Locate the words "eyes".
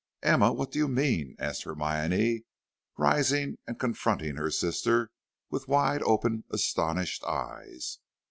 7.23-7.99